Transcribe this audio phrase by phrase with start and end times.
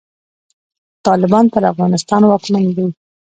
[1.07, 2.87] طالبان پر افغانستان واکمن دی.